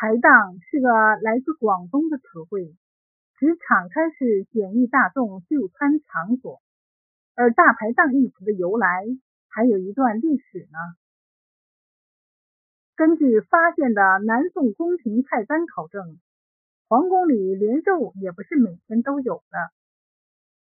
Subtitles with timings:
[0.00, 0.88] 排档是个
[1.22, 2.76] 来自广东的词汇，
[3.36, 6.62] 指敞开式简易大众就餐场所。
[7.34, 9.04] 而大排档一词的由来
[9.48, 10.78] 还有一段历史呢。
[12.94, 16.20] 根据发现的南宋宫廷菜单考证，
[16.86, 19.58] 皇宫里连肉也不是每天都有的，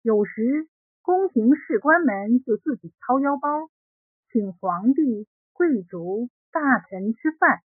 [0.02, 0.68] 有时
[1.00, 3.70] 宫廷士官们就自己掏腰包，
[4.30, 6.60] 请皇帝、贵族、大
[6.90, 7.62] 臣吃饭，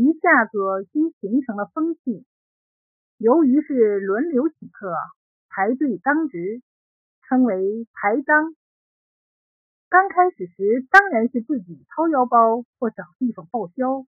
[0.00, 0.58] 一下子
[0.92, 2.24] 就形成了风气。
[3.18, 4.94] 由于是轮流请客，
[5.48, 6.62] 排队当值。
[7.28, 8.56] 称为排档。
[9.88, 14.04] 刚开始时当然是自己掏腰包或找地方报销，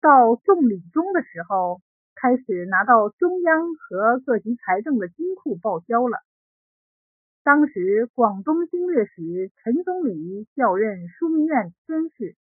[0.00, 1.80] 到送礼中的时候，
[2.14, 6.18] 开始拿到中央和各级财政的金库报销了。
[7.42, 12.36] 当时广东经略使陈总理调任枢密院监事，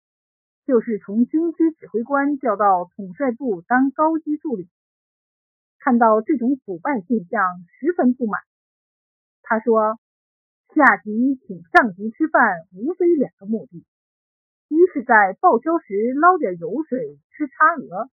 [0.69, 4.69] 就是从军区指挥官调到统帅部当高级助理，
[5.79, 7.43] 看到这种腐败现象，
[7.80, 8.43] 十分不满。
[9.41, 9.99] 他说
[10.77, 13.87] ：“下级请上级吃饭，无非两个目的：
[14.69, 18.10] 一是在报销时捞点油水吃差额；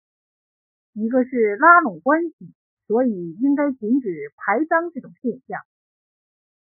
[0.94, 2.53] 一个是拉拢关系，
[2.88, 5.59] 所以应该禁止排脏这种现象。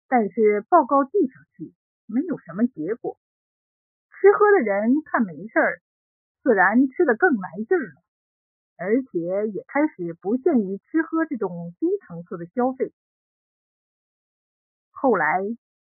[0.09, 1.73] 但是报告递上去，
[2.07, 3.17] 没有什么结果。
[4.19, 5.81] 吃喝的人看没事儿，
[6.43, 8.01] 自然吃得更来劲了，
[8.77, 12.93] 而且也开始不限于吃喝这种低层次的消费。”
[14.91, 15.41] 后来，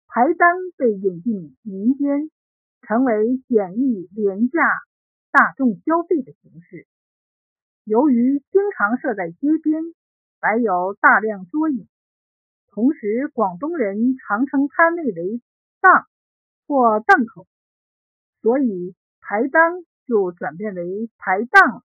[0.09, 2.31] 排档被引进民间，
[2.83, 4.61] 成为简易廉价
[5.31, 6.87] 大众消费的形式。
[7.85, 9.83] 由于经常设在街边，
[10.41, 11.87] 摆有大量桌椅，
[12.73, 15.41] 同时广东人常称摊位为
[15.81, 16.07] 档
[16.67, 17.47] 或档口，
[18.47, 21.83] 所以排当就转变为排档了。